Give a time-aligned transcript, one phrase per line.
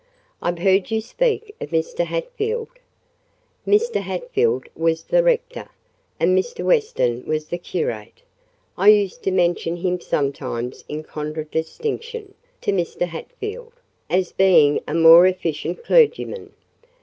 [0.41, 2.05] "I've heard you speak of Mr.
[2.05, 2.69] Hatfield."
[3.67, 3.97] "Mr.
[3.97, 5.69] Hatfield was the rector,
[6.19, 6.65] and Mr.
[6.65, 8.23] Weston the curate:
[8.79, 13.01] I used to mention him sometimes in contradistinction to Mr.
[13.05, 13.73] Hatfield,
[14.09, 16.51] as being a more efficient clergyman.